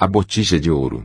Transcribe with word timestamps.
a 0.00 0.06
botija 0.06 0.60
de 0.60 0.70
ouro. 0.70 1.02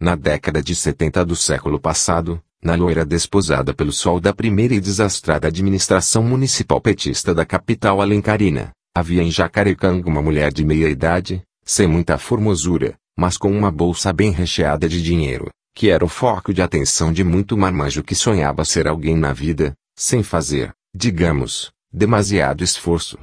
Na 0.00 0.14
década 0.14 0.62
de 0.62 0.76
70 0.76 1.24
do 1.24 1.34
século 1.34 1.80
passado, 1.80 2.40
na 2.62 2.76
loira 2.76 3.04
desposada 3.04 3.74
pelo 3.74 3.90
sol 3.90 4.20
da 4.20 4.32
primeira 4.32 4.74
e 4.74 4.80
desastrada 4.80 5.48
administração 5.48 6.22
municipal 6.22 6.80
petista 6.80 7.34
da 7.34 7.44
capital 7.44 8.00
alencarina, 8.00 8.70
havia 8.96 9.24
em 9.24 9.30
Jacarecanga 9.30 10.08
uma 10.08 10.22
mulher 10.22 10.52
de 10.52 10.64
meia 10.64 10.88
idade, 10.88 11.42
sem 11.64 11.88
muita 11.88 12.16
formosura, 12.16 12.94
mas 13.18 13.36
com 13.36 13.50
uma 13.50 13.72
bolsa 13.72 14.12
bem 14.12 14.30
recheada 14.30 14.88
de 14.88 15.02
dinheiro, 15.02 15.50
que 15.74 15.90
era 15.90 16.04
o 16.04 16.08
foco 16.08 16.54
de 16.54 16.62
atenção 16.62 17.12
de 17.12 17.24
muito 17.24 17.58
marmanjo 17.58 18.04
que 18.04 18.14
sonhava 18.14 18.64
ser 18.64 18.86
alguém 18.86 19.16
na 19.16 19.32
vida, 19.32 19.74
sem 19.98 20.22
fazer, 20.22 20.72
digamos, 20.94 21.72
demasiado 21.92 22.62
esforço. 22.62 23.18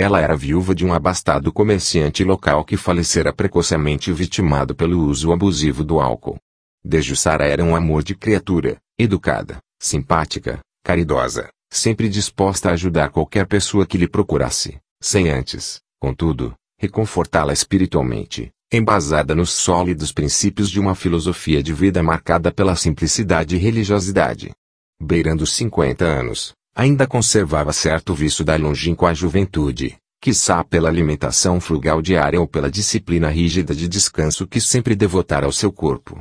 Ela 0.00 0.18
era 0.22 0.34
viúva 0.34 0.74
de 0.74 0.82
um 0.82 0.94
abastado 0.94 1.52
comerciante 1.52 2.24
local 2.24 2.64
que 2.64 2.74
falecera 2.74 3.34
precocemente 3.34 4.10
vitimado 4.10 4.74
pelo 4.74 4.98
uso 4.98 5.30
abusivo 5.30 5.84
do 5.84 6.00
álcool. 6.00 6.38
Dejussara 6.82 7.44
era 7.44 7.62
um 7.62 7.76
amor 7.76 8.02
de 8.02 8.14
criatura, 8.14 8.78
educada, 8.98 9.58
simpática, 9.78 10.60
caridosa, 10.82 11.50
sempre 11.70 12.08
disposta 12.08 12.70
a 12.70 12.72
ajudar 12.72 13.10
qualquer 13.10 13.46
pessoa 13.46 13.84
que 13.84 13.98
lhe 13.98 14.08
procurasse, 14.08 14.78
sem 15.02 15.28
antes, 15.28 15.82
contudo, 16.00 16.54
reconfortá-la 16.78 17.52
espiritualmente, 17.52 18.50
embasada 18.72 19.34
nos 19.34 19.50
sólidos 19.50 20.12
princípios 20.12 20.70
de 20.70 20.80
uma 20.80 20.94
filosofia 20.94 21.62
de 21.62 21.74
vida 21.74 22.02
marcada 22.02 22.50
pela 22.50 22.74
simplicidade 22.74 23.54
e 23.54 23.58
religiosidade. 23.58 24.50
Beirando 24.98 25.44
os 25.44 25.52
50 25.52 26.06
anos, 26.06 26.54
ainda 26.80 27.06
conservava 27.06 27.74
certo 27.74 28.14
vício 28.14 28.42
da 28.42 28.56
longínqua 28.56 29.12
juventude, 29.12 29.98
quiçá 30.18 30.64
pela 30.64 30.88
alimentação 30.88 31.60
frugal 31.60 32.00
diária 32.00 32.40
ou 32.40 32.48
pela 32.48 32.70
disciplina 32.70 33.28
rígida 33.28 33.74
de 33.74 33.86
descanso 33.86 34.46
que 34.46 34.62
sempre 34.62 34.96
devotara 34.96 35.44
ao 35.44 35.52
seu 35.52 35.70
corpo. 35.70 36.18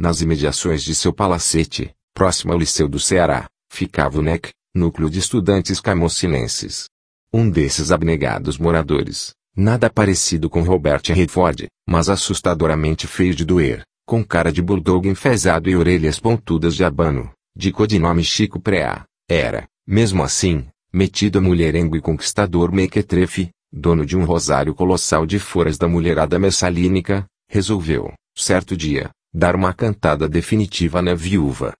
Nas 0.00 0.22
imediações 0.22 0.82
de 0.82 0.94
seu 0.94 1.12
palacete, 1.12 1.90
próximo 2.14 2.54
ao 2.54 2.58
Liceu 2.58 2.88
do 2.88 2.98
Ceará, 2.98 3.48
ficava 3.70 4.18
o 4.18 4.22
NEC, 4.22 4.48
núcleo 4.74 5.10
de 5.10 5.18
estudantes 5.18 5.78
camocinenses. 5.78 6.86
Um 7.30 7.50
desses 7.50 7.92
abnegados 7.92 8.56
moradores, 8.56 9.34
nada 9.54 9.90
parecido 9.90 10.48
com 10.48 10.62
Robert 10.62 11.02
Redford, 11.04 11.66
mas 11.86 12.08
assustadoramente 12.08 13.06
feio 13.06 13.34
de 13.34 13.44
doer, 13.44 13.82
com 14.06 14.24
cara 14.24 14.50
de 14.50 14.62
bulldog 14.62 15.06
enfesado 15.06 15.68
e 15.68 15.76
orelhas 15.76 16.18
pontudas 16.18 16.74
de 16.74 16.82
abano, 16.82 17.30
de 17.54 17.70
codinome 17.70 18.24
Chico 18.24 18.58
Preá, 18.58 19.04
era, 19.28 19.68
mesmo 19.88 20.22
assim, 20.22 20.66
metido 20.92 21.38
a 21.38 21.40
mulherengo 21.40 21.96
e 21.96 22.00
conquistador 22.02 22.70
mequetrefe, 22.70 23.48
dono 23.72 24.04
de 24.04 24.18
um 24.18 24.24
rosário 24.26 24.74
colossal 24.74 25.24
de 25.24 25.38
foras 25.38 25.78
da 25.78 25.88
mulherada 25.88 26.38
messalínica, 26.38 27.24
resolveu, 27.48 28.12
certo 28.36 28.76
dia, 28.76 29.08
dar 29.32 29.56
uma 29.56 29.72
cantada 29.72 30.28
definitiva 30.28 31.00
na 31.00 31.14
viúva. 31.14 31.72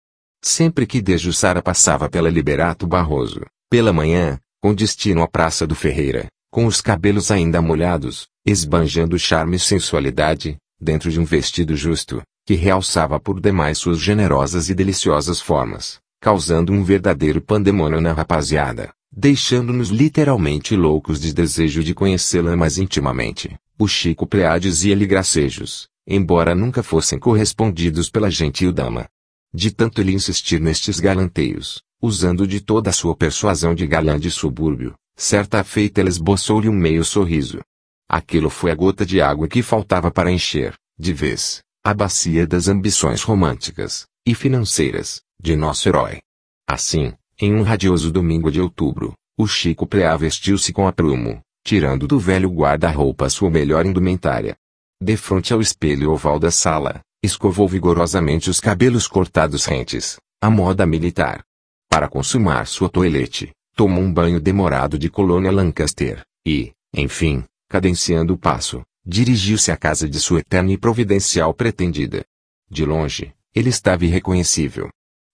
Sempre 0.43 0.87
que 0.87 1.03
Dejussara 1.03 1.61
passava 1.61 2.09
pela 2.09 2.31
Liberato 2.31 2.87
Barroso, 2.87 3.43
pela 3.69 3.93
manhã, 3.93 4.39
com 4.63 4.73
destino 4.73 5.23
à 5.23 5.29
Praça 5.29 5.67
do 5.67 5.75
Ferreira, 5.75 6.29
com 6.51 6.65
os 6.65 6.81
cabelos 6.81 7.31
ainda 7.31 7.61
molhados, 7.61 8.27
esbanjando 8.47 9.19
charme 9.19 9.57
e 9.57 9.61
sensualidade, 9.61 10.57
dentro 10.81 11.11
de 11.11 11.21
um 11.21 11.27
vestido 11.27 11.77
justo, 11.77 12.23
que 12.47 12.55
realçava 12.55 13.21
por 13.21 13.39
demais 13.39 13.77
suas 13.77 13.99
generosas 13.99 14.71
e 14.71 14.75
deliciosas 14.75 15.43
formas, 15.43 15.99
causando 16.21 16.73
um 16.73 16.83
verdadeiro 16.83 17.41
pandemônio 17.41 18.01
na 18.01 18.13
rapaziada, 18.13 18.93
deixando-nos 19.11 19.89
literalmente 19.89 20.77
loucos 20.77 21.21
de 21.21 21.33
desejo 21.33 21.83
de 21.83 21.95
conhecê-la 21.95 22.57
mais 22.57 22.79
intimamente. 22.79 23.57
O 23.79 23.87
Chico 23.87 24.27
Preá 24.27 24.59
dizia-lhe 24.59 25.07
gracejos, 25.07 25.89
embora 26.07 26.55
nunca 26.55 26.83
fossem 26.83 27.19
correspondidos 27.19 28.11
pela 28.11 28.31
gentil 28.31 28.73
dama. 28.73 29.07
De 29.55 29.71
tanto 29.71 30.01
ele 30.01 30.13
insistir 30.13 30.61
nestes 30.61 30.99
galanteios, 30.99 31.83
usando 32.03 32.47
de 32.47 32.61
toda 32.61 32.91
a 32.91 32.93
sua 32.93 33.17
persuasão 33.17 33.75
de 33.75 33.87
galã 33.87 34.19
de 34.19 34.31
subúrbio, 34.31 34.95
certa 35.17 35.63
feita 35.63 36.01
ela 36.01 36.09
esboçou-lhe 36.09 36.69
um 36.69 36.75
meio 36.75 37.05
sorriso. 37.05 37.61
Aquilo 38.09 38.51
foi 38.51 38.71
a 38.71 38.75
gota 38.75 39.07
de 39.07 39.21
água 39.21 39.47
que 39.47 39.63
faltava 39.63 40.11
para 40.11 40.33
encher, 40.33 40.75
de 40.99 41.13
vez, 41.13 41.63
a 41.85 41.95
bacia 41.95 42.47
das 42.47 42.69
ambições 42.69 43.23
românticas 43.23 44.07
e 44.27 44.35
financeiras, 44.35 45.23
de 45.41 45.57
nosso 45.57 45.89
herói. 45.89 46.19
Assim, 46.69 47.13
em 47.41 47.55
um 47.55 47.63
radioso 47.63 48.11
domingo 48.11 48.51
de 48.51 48.61
outubro, 48.61 49.15
o 49.37 49.47
Chico 49.47 49.87
Preá 49.87 50.17
vestiu-se 50.17 50.73
com 50.73 50.87
aprumo, 50.87 51.41
tirando 51.65 52.07
do 52.07 52.19
velho 52.19 52.51
guarda-roupa 52.51 53.29
sua 53.31 53.51
melhor 53.51 53.87
indumentária. 53.87 54.57
De 55.01 55.17
frente 55.17 55.53
ao 55.53 55.61
espelho 55.61 56.11
oval 56.11 56.39
da 56.39 56.51
sala, 56.51 57.01
escovou 57.23 57.69
vigorosamente 57.69 58.51
os 58.51 58.59
cabelos 58.59 59.07
cortados 59.07 59.65
rentes, 59.65 60.19
a 60.41 60.51
moda 60.51 60.85
militar. 60.85 61.45
Para 61.89 62.09
consumar 62.09 62.67
sua 62.67 62.89
toilette, 62.89 63.53
tomou 63.77 64.03
um 64.03 64.13
banho 64.13 64.41
demorado 64.41 64.99
de 64.99 65.09
colônia 65.09 65.53
Lancaster, 65.53 66.23
e, 66.45 66.73
enfim, 66.93 67.45
cadenciando 67.69 68.35
o 68.35 68.39
passo, 68.39 68.83
dirigiu-se 69.07 69.71
à 69.71 69.77
casa 69.77 70.09
de 70.09 70.19
sua 70.19 70.41
eterna 70.41 70.73
e 70.73 70.77
providencial 70.77 71.55
pretendida. 71.55 72.25
De 72.69 72.85
longe, 72.85 73.33
ele 73.55 73.69
estava 73.69 74.05
irreconhecível. 74.05 74.89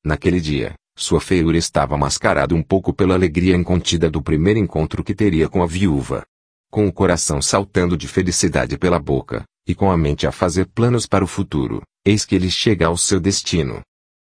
Naquele 0.05 0.41
dia, 0.41 0.75
sua 0.97 1.21
feiura 1.21 1.57
estava 1.57 1.97
mascarada 1.97 2.55
um 2.55 2.63
pouco 2.63 2.93
pela 2.93 3.15
alegria 3.15 3.57
incontida 3.57 4.11
do 4.11 4.23
primeiro 4.23 4.61
encontro 4.61 5.03
que 5.03 5.15
teria 5.15 5.49
com 5.49 5.63
a 5.63 5.67
viúva. 5.67 6.25
Com 6.71 6.87
o 6.87 6.93
coração 6.93 7.41
saltando 7.41 7.97
de 7.97 8.07
felicidade 8.07 8.77
pela 8.77 8.99
boca, 8.99 9.45
e 9.67 9.75
com 9.75 9.91
a 9.91 9.97
mente 9.97 10.27
a 10.27 10.33
fazer 10.33 10.67
planos 10.67 11.07
para 11.07 11.25
o 11.25 11.27
futuro, 11.27 11.83
eis 12.05 12.25
que 12.25 12.35
ele 12.35 12.51
chega 12.51 12.87
ao 12.87 12.97
seu 12.97 13.19
destino. 13.19 13.81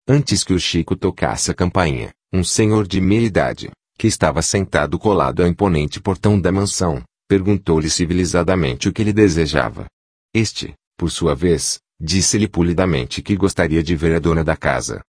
Antes 0.09 0.45
que 0.45 0.53
o 0.53 0.59
Chico 0.59 0.95
tocasse 0.95 1.51
a 1.51 1.55
campainha, 1.55 2.11
um 2.33 2.45
senhor 2.45 2.87
de 2.87 3.01
meia 3.01 3.27
idade, 3.27 3.71
que 3.99 4.07
estava 4.07 4.41
sentado 4.41 4.99
colado 4.99 5.43
ao 5.43 5.49
imponente 5.49 6.01
portão 6.01 6.41
da 6.41 6.53
mansão, 6.53 7.03
perguntou-lhe 7.29 7.91
civilizadamente 7.91 8.89
o 8.89 8.93
que 8.93 9.03
ele 9.03 9.13
desejava. 9.13 9.87
Este, 10.35 10.75
por 10.97 11.11
sua 11.11 11.35
vez, 11.35 11.79
disse-lhe 12.01 12.47
polidamente 12.47 13.21
que 13.21 13.37
gostaria 13.37 13.83
de 13.83 13.97
ver 13.97 14.15
a 14.15 14.19
dona 14.19 14.45
da 14.45 14.57
casa. 14.57 15.03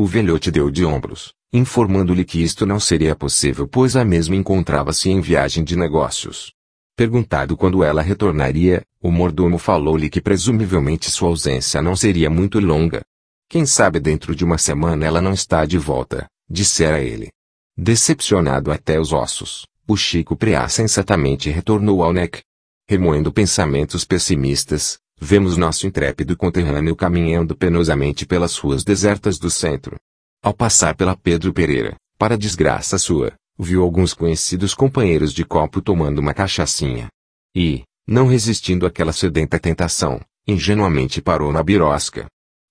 O 0.00 0.06
velhote 0.06 0.48
deu 0.48 0.70
de 0.70 0.84
ombros, 0.84 1.34
informando-lhe 1.52 2.24
que 2.24 2.40
isto 2.40 2.64
não 2.64 2.78
seria 2.78 3.16
possível 3.16 3.66
pois 3.66 3.96
a 3.96 4.04
mesma 4.04 4.36
encontrava-se 4.36 5.10
em 5.10 5.20
viagem 5.20 5.64
de 5.64 5.74
negócios. 5.74 6.52
Perguntado 6.96 7.56
quando 7.56 7.82
ela 7.82 8.00
retornaria, 8.00 8.84
o 9.02 9.10
mordomo 9.10 9.58
falou-lhe 9.58 10.08
que 10.08 10.20
presumivelmente 10.20 11.10
sua 11.10 11.30
ausência 11.30 11.82
não 11.82 11.96
seria 11.96 12.30
muito 12.30 12.60
longa. 12.60 13.02
Quem 13.48 13.66
sabe 13.66 13.98
dentro 13.98 14.36
de 14.36 14.44
uma 14.44 14.56
semana 14.56 15.04
ela 15.04 15.20
não 15.20 15.32
está 15.32 15.64
de 15.66 15.78
volta, 15.78 16.28
dissera 16.48 17.00
ele. 17.00 17.32
Decepcionado 17.76 18.70
até 18.70 19.00
os 19.00 19.12
ossos, 19.12 19.66
o 19.84 19.96
Chico 19.96 20.36
Preá 20.36 20.68
sensatamente 20.68 21.50
retornou 21.50 22.04
ao 22.04 22.12
NEC. 22.12 22.40
Remoendo 22.88 23.32
pensamentos 23.32 24.04
pessimistas, 24.04 25.00
Vemos 25.20 25.56
nosso 25.56 25.86
intrépido 25.86 26.36
conterrâneo 26.36 26.94
caminhando 26.94 27.56
penosamente 27.56 28.24
pelas 28.24 28.56
ruas 28.56 28.84
desertas 28.84 29.36
do 29.38 29.50
centro. 29.50 29.96
Ao 30.42 30.54
passar 30.54 30.94
pela 30.94 31.16
Pedro 31.16 31.52
Pereira, 31.52 31.96
para 32.16 32.38
desgraça 32.38 32.98
sua, 32.98 33.32
viu 33.58 33.82
alguns 33.82 34.14
conhecidos 34.14 34.74
companheiros 34.74 35.32
de 35.32 35.44
copo 35.44 35.82
tomando 35.82 36.20
uma 36.20 36.32
cachaçinha. 36.32 37.08
E, 37.54 37.82
não 38.06 38.28
resistindo 38.28 38.86
àquela 38.86 39.12
sedenta 39.12 39.58
tentação, 39.58 40.20
ingenuamente 40.46 41.20
parou 41.20 41.52
na 41.52 41.62
birosca. 41.64 42.26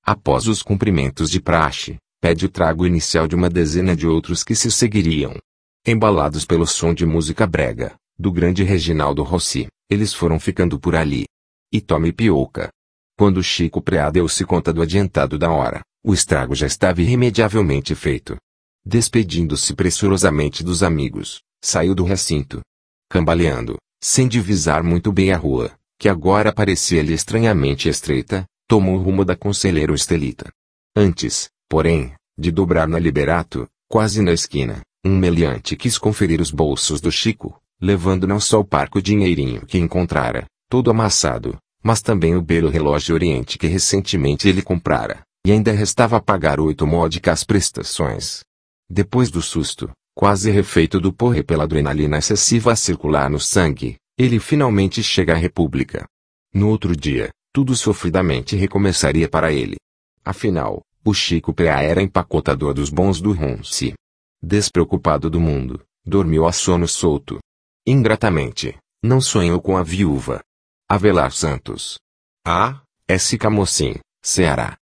Após 0.06 0.48
os 0.48 0.64
cumprimentos 0.64 1.30
de 1.30 1.42
praxe, 1.42 1.98
pede 2.22 2.46
o 2.46 2.50
trago 2.50 2.88
inicial 2.88 3.28
de 3.28 3.36
uma 3.36 3.50
dezena 3.50 3.94
de 3.94 4.08
outros 4.08 4.44
que 4.44 4.56
se 4.56 4.72
seguiriam. 4.72 5.36
Embalados 5.86 6.46
pelo 6.46 6.66
som 6.66 6.94
de 6.94 7.06
música 7.06 7.46
brega, 7.46 7.96
do 8.18 8.32
grande 8.32 8.64
Reginaldo 8.64 9.22
Rossi, 9.22 9.68
eles 9.90 10.14
foram 10.14 10.40
ficando 10.40 10.80
por 10.80 10.96
ali, 10.96 11.26
e 11.72 11.82
tome 11.82 12.12
piouca. 12.12 12.70
Quando 13.18 13.44
Chico 13.44 13.82
Preá 13.82 14.10
deu-se 14.10 14.46
conta 14.46 14.72
do 14.72 14.82
adiantado 14.82 15.40
da 15.40 15.52
hora, 15.52 15.82
o 16.04 16.14
estrago 16.14 16.54
já 16.54 16.68
estava 16.68 17.02
irremediavelmente 17.02 17.96
feito. 17.96 18.38
Despedindo-se 18.86 19.74
pressurosamente 19.74 20.64
dos 20.64 20.84
amigos, 20.84 21.42
saiu 21.64 21.96
do 21.96 22.04
recinto. 22.04 22.62
Cambaleando, 23.10 23.78
sem 24.02 24.28
divisar 24.28 24.84
muito 24.84 25.12
bem 25.12 25.32
a 25.32 25.38
rua, 25.38 25.74
que 26.00 26.08
agora 26.08 26.54
parecia-lhe 26.54 27.14
estranhamente 27.14 27.90
estreita, 27.90 28.46
tomou 28.68 28.96
o 28.96 29.02
rumo 29.02 29.26
da 29.26 29.36
Conselheiro 29.36 29.96
Estelita. 29.96 30.50
Antes, 30.96 31.50
porém, 31.68 32.14
de 32.38 32.52
dobrar 32.52 32.88
na 32.88 33.00
Liberato, 33.00 33.68
quase 33.90 34.22
na 34.22 34.32
esquina, 34.32 34.82
um 35.04 35.18
meliante 35.18 35.76
quis 35.76 35.98
conferir 35.98 36.40
os 36.40 36.52
bolsos 36.52 37.02
do 37.02 37.12
Chico, 37.12 37.60
levando 37.82 38.28
não 38.28 38.40
só 38.40 38.60
o 38.60 38.66
parco 38.66 39.02
dinheirinho 39.02 39.66
que 39.66 39.78
encontrara, 39.78 40.46
todo 40.70 40.92
amassado, 40.92 41.58
mas 41.84 42.02
também 42.02 42.36
o 42.36 42.42
belo 42.42 42.70
relógio 42.70 43.16
Oriente 43.16 43.58
que 43.58 43.68
recentemente 43.68 44.48
ele 44.48 44.62
comprara, 44.62 45.22
e 45.46 45.52
ainda 45.52 45.72
restava 45.72 46.22
pagar 46.22 46.60
oito 46.60 46.86
módicas 46.86 47.44
prestações. 47.44 48.42
Depois 48.90 49.30
do 49.32 49.42
susto, 49.42 49.90
quase 50.14 50.52
refeito 50.52 51.00
do 51.00 51.14
porre 51.14 51.44
pela 51.44 51.64
adrenalina 51.64 52.18
excessiva 52.18 52.72
a 52.72 52.76
circular 52.76 53.30
no 53.30 53.40
sangue, 53.40 53.98
ele 54.18 54.40
finalmente 54.40 55.04
chega 55.04 55.34
à 55.34 55.38
República. 55.38 56.06
No 56.54 56.70
outro 56.70 56.96
dia, 56.96 57.30
tudo 57.54 57.76
sofridamente 57.76 58.56
recomeçaria 58.56 59.30
para 59.30 59.52
ele. 59.52 59.78
Afinal, 60.26 60.82
o 61.06 61.14
Chico 61.14 61.54
Pea 61.54 61.82
era 61.82 62.02
empacotador 62.02 62.74
dos 62.74 62.90
bons 62.90 63.22
do 63.22 63.32
Ronce. 63.32 63.94
Despreocupado 64.42 65.30
do 65.30 65.40
mundo, 65.40 65.82
dormiu 66.06 66.46
a 66.46 66.52
sono 66.52 66.88
solto. 66.88 67.40
Ingratamente, 67.86 68.76
não 69.04 69.22
sonhou 69.22 69.62
com 69.62 69.78
a 69.78 69.84
viúva. 69.84 70.42
Avelar 70.90 71.34
Santos. 71.34 71.98
A. 72.46 72.82
S. 73.10 73.38
Camocim, 73.38 73.96
Ceará. 74.24 74.76